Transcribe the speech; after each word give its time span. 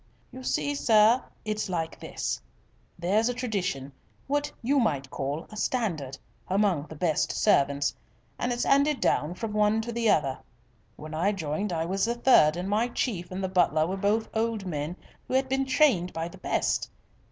"You 0.31 0.41
see, 0.41 0.73
sir, 0.73 1.23
it's 1.45 1.69
like 1.69 1.99
this: 1.99 2.41
There's 2.97 3.29
a 3.29 3.35
tradition 3.35 3.91
what 4.25 4.51
you 4.63 4.79
might 4.79 5.11
call 5.11 5.45
a 5.51 5.55
standard 5.55 6.17
among 6.47 6.87
the 6.87 6.95
best 6.95 7.31
servants, 7.31 7.95
and 8.39 8.51
it's 8.51 8.65
'anded 8.65 8.99
down 8.99 9.35
from 9.35 9.53
one 9.53 9.79
to 9.81 9.91
the 9.91 10.09
other. 10.09 10.39
When 10.95 11.13
I 11.13 11.33
joined 11.33 11.71
I 11.71 11.85
was 11.85 12.07
a 12.07 12.15
third, 12.15 12.57
and 12.57 12.67
my 12.67 12.87
chief 12.87 13.29
and 13.29 13.43
the 13.43 13.47
butler 13.47 13.85
were 13.85 13.95
both 13.95 14.27
old 14.33 14.65
men 14.65 14.95
who 15.27 15.35
had 15.35 15.47
been 15.47 15.67
trained 15.67 16.13
by 16.13 16.29
the 16.29 16.39
best. 16.39 16.89